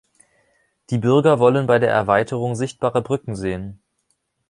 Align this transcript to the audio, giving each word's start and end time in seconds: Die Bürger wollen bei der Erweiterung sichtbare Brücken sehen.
Die 0.89 0.97
Bürger 0.97 1.37
wollen 1.37 1.67
bei 1.67 1.77
der 1.77 1.91
Erweiterung 1.91 2.55
sichtbare 2.55 3.03
Brücken 3.03 3.35
sehen. 3.35 3.79